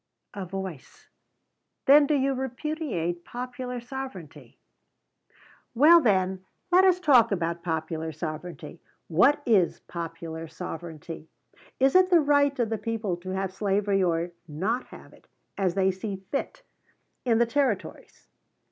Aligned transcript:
[A 0.33 0.47
voice: 0.47 1.09
"Then 1.85 2.07
do 2.07 2.15
you 2.15 2.33
repudiate 2.33 3.23
Popular 3.23 3.79
Sovereignty?"] 3.79 4.57
Well, 5.75 6.01
then, 6.01 6.43
let 6.71 6.83
us 6.85 6.99
talk 6.99 7.31
about 7.31 7.61
popular 7.61 8.11
sovereignty. 8.11 8.81
What 9.09 9.43
is 9.45 9.81
Popular 9.81 10.47
Sovereignty? 10.47 11.29
Is 11.79 11.93
it 11.93 12.09
the 12.09 12.19
right 12.19 12.57
of 12.57 12.69
the 12.71 12.79
people 12.79 13.15
to 13.17 13.29
have 13.29 13.53
slavery 13.53 14.01
or 14.01 14.31
not 14.47 14.87
have 14.87 15.13
it, 15.13 15.27
as 15.55 15.75
they 15.75 15.91
see 15.91 16.15
fit, 16.31 16.63
in 17.23 17.37
the 17.37 17.45
Territories? 17.45 18.27